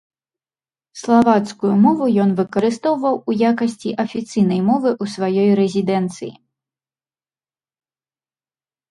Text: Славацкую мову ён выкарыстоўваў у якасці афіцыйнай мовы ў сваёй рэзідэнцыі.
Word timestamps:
Славацкую 0.99 1.73
мову 1.81 2.05
ён 2.23 2.29
выкарыстоўваў 2.39 3.15
у 3.31 3.35
якасці 3.51 3.89
афіцыйнай 4.03 4.61
мовы 4.69 4.89
ў 5.03 5.05
сваёй 5.17 5.49
рэзідэнцыі. 5.59 6.33